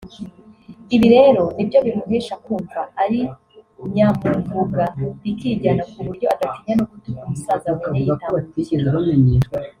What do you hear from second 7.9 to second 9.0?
yitambukira